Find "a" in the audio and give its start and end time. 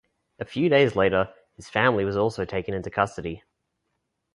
0.39-0.45